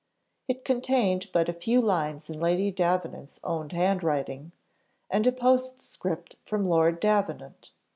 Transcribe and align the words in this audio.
It 0.47 0.65
contained 0.65 1.27
but 1.31 1.47
a 1.47 1.53
few 1.53 1.79
lines 1.79 2.27
in 2.27 2.39
Lady 2.39 2.71
Davenant's 2.71 3.39
own 3.43 3.69
handwriting, 3.69 4.51
and 5.11 5.27
a 5.27 5.31
postscript 5.31 6.37
from 6.43 6.65
Lord 6.65 6.99
Davenant. 6.99 7.69